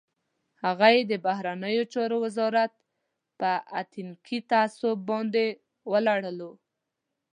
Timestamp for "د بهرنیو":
1.11-1.83